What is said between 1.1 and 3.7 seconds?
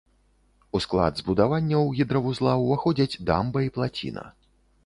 збудаванняў гідравузла ўваходзяць дамба